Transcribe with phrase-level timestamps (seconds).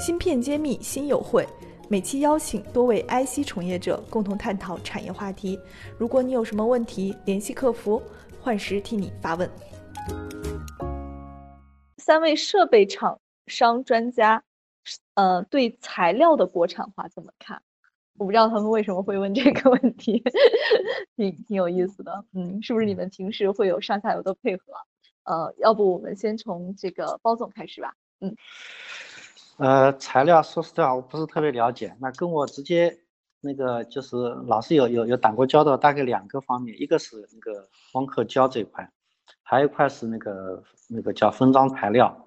[0.00, 1.46] 芯片揭秘新友会，
[1.90, 5.60] 每期邀请多位 IC 从业者共同探讨产业话题。
[5.98, 8.02] 如果你有什么问题，联系客服，
[8.40, 9.48] 幻时替你发问。
[11.98, 14.42] 三位设备厂商专家，
[15.16, 17.60] 呃，对材料的国产化怎么看？
[18.16, 20.24] 我不知道他们为什么会问这个问题，
[21.14, 22.24] 挺挺有意思的。
[22.32, 24.72] 嗯，是不是你们平时会有上下游的配合？
[25.24, 27.92] 呃，要不我们先从这个包总开始吧。
[28.22, 28.34] 嗯，
[29.60, 32.96] 呃，材料说实话我不是特别了解，那跟我直接
[33.42, 38.90] 那个就是老师有有有打过交道，大概两个方面，一个是那个光刻胶这一块，
[39.42, 42.26] 还有一块是那个那个叫封装材料。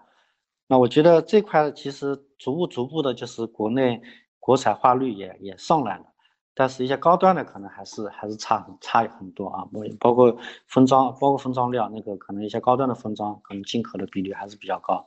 [0.67, 3.99] 那我觉得这块其实逐步逐步的，就是国内
[4.39, 6.05] 国产化率也也上来了。
[6.53, 10.37] 但是，一些高端的可能还是还是差很差很多啊，包包括
[10.67, 15.03] 封装，包括封装料，那个可能一些高端的封装，可能进口的比例还是比较高。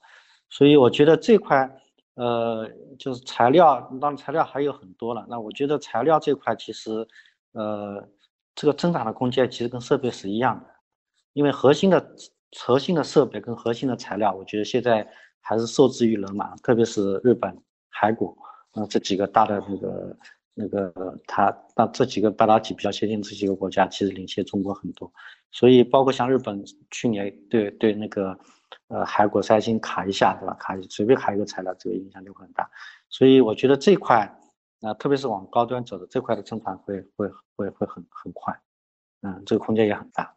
[0.49, 1.69] 所以我觉得这块，
[2.17, 5.25] 呃，就是材料，当然材料还有很多了。
[5.29, 7.07] 那我觉得材料这块其实，
[7.53, 8.07] 呃，
[8.55, 10.67] 这个增长的空间其实跟设备是一样的，
[11.33, 12.15] 因为核心的
[12.59, 15.09] 核心的设备跟核心的材料，我觉得现在
[15.41, 17.57] 还是受制于人嘛，特别是日本、
[17.89, 18.37] 韩国，
[18.73, 20.17] 啊这几个大的那个。
[20.59, 20.91] 那个
[21.27, 25.13] 他那这几个半导体比较先进这几个国家其实领先中国很多，
[25.51, 28.35] 所以包括像日本去年对对那个
[28.89, 30.55] 呃海国三星卡一下对吧？
[30.59, 32.71] 卡随便卡一个材料，这个影响就很大。
[33.09, 34.39] 所以我觉得这块
[34.81, 38.61] 啊，特别是往高端走的这块的增长会会会会很很快，
[39.23, 40.37] 嗯，这个空间也很大。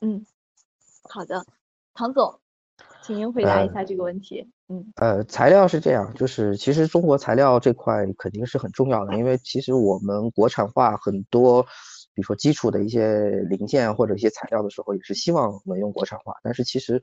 [0.00, 0.24] 嗯，
[1.10, 1.44] 好的，
[1.92, 2.40] 唐总，
[3.02, 4.50] 请您回答一下这个问题。
[4.68, 11.66] 嗯，呃，材料是这样，就是其实中国材料这块肯定是很重要的，因为其实我们国产化很多，
[12.14, 17.02] 比如说基础的一些零件或者一些材料的时候，也是希望能用国产化，但是其实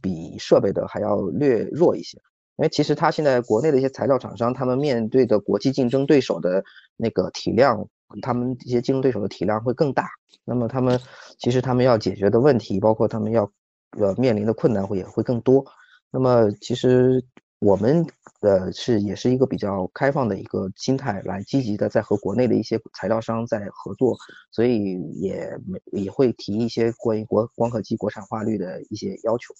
[0.00, 2.18] 比设备的还要略弱一些，
[2.56, 6.62] 因为其实它现在国内的一些材料厂商，他们面对的国际竞争对手的
[6.96, 7.88] 那个体量，
[8.20, 10.08] 他们一些竞争对手的体量会更大，
[10.44, 11.00] 那么他们
[11.38, 13.50] 其实他们要解决的问题，包括他们要
[13.98, 15.64] 呃面临的困难会也会更多。
[16.10, 17.24] 那么其实
[17.60, 18.06] 我们
[18.40, 24.16] 呃是也是一个比较开放的一个心态，来积极的在和国内的一些材料商在合作，
[24.50, 29.54] 所以也没也会提一些关于国光刻机国产化率的一些要求，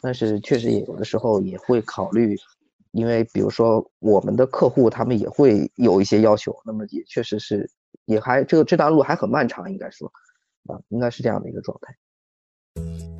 [0.00, 2.36] 但是确实也有的时候也会考虑，
[2.92, 7.68] 因为比如说我们的客户他们也会有一些要求，那么也确实是
[8.04, 10.06] 也还这个这段路还很漫长，应该说
[10.68, 13.19] 啊应该是这样的一个状态。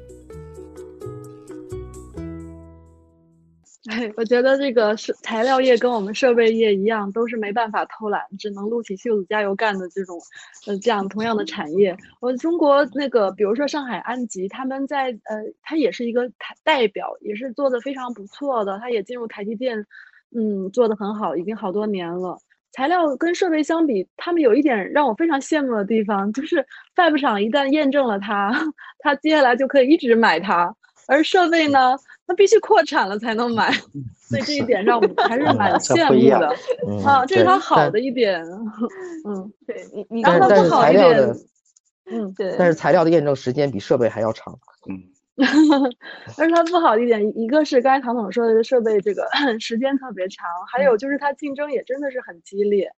[4.15, 10.19] 我觉得这个是材料业跟我们设备业一样，都是没办法偷懒，只能撸起袖子加油干的这种，
[10.67, 11.97] 呃，这样同样的产业。
[12.19, 19.83] 我中国那个，比如说上海安吉，他们在呃，他也是一个台代表，也是做的非常不错的，他也进入台积电，
[20.35, 22.37] 嗯，做的很好，已经好多年了。
[22.73, 26.63] 材料跟设备相比，他们有一点让我非常羡慕的地方，就是
[26.95, 28.53] Fab 厂一旦验证了它，
[28.99, 30.73] 它接下来就可以一直买它，
[31.07, 31.97] 而设备呢？
[32.31, 33.69] 那必须扩产了才能买，
[34.23, 36.47] 所以这一点让我们还是蛮羡慕的
[37.05, 38.41] 啊，这是它好的一点。
[39.27, 41.35] 嗯，对你你但是材料的，
[42.09, 44.57] 嗯对，但是材料的验证时间比设备还要长。
[44.87, 45.03] 嗯，
[46.37, 49.27] 但是它不好的一点，一个是刚才唐总说的设备这个
[49.59, 52.89] 时间特别长，还有就是它竞争也真的是很激烈。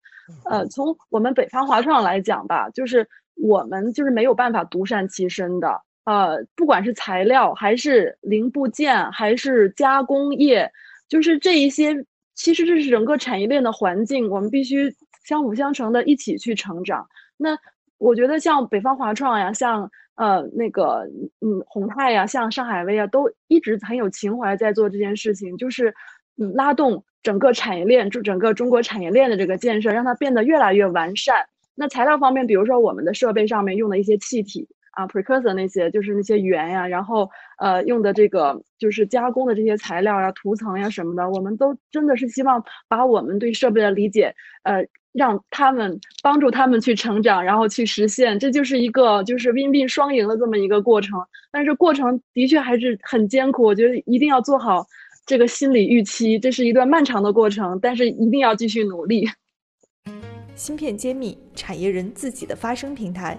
[0.45, 5.81] 呃，从我们北方华创来讲吧，就是我们就是没有办法独善其身的。
[6.05, 10.69] 呃，不管是材料还是零部件，还是加工业，
[11.09, 11.95] 就是这一些，
[12.35, 14.93] 其实这是整个产业链的环境，我们必须
[15.25, 17.07] 相辅相成的一起去成长。
[17.37, 17.57] 那
[17.99, 21.09] 我觉得像北方华创呀，像呃那个
[21.41, 25.95] 嗯宏泰呀，像上海威啊，都一直很有情怀在做这件事情，就是
[26.37, 31.37] 嗯拉动整个产业链，就整个中国产业链的这个建设，让它变得越来越完善。
[31.77, 34.67] 那材料方面，比如说我们的设备上面用的一些气体。
[34.93, 37.29] 啊，precursor 那些就是那些源呀，然后
[37.59, 44.35] 呃用的这个就是加工的这些材料呀、涂层呀什么的，我们都真的是希望把我们对设备的理解，
[44.65, 51.19] 呃，让他们帮助他们去成长，然后去实现，这就是一个就是 win win 双赢的这么一个过程。
[51.51, 54.87] 但是过程的确还是很艰苦，我觉得一定要做好
[55.25, 59.27] 这个心理预期，这是一段漫长的过程，但是一定要继续努力。
[60.55, 63.39] 芯片揭秘，产业人自己的发声平台。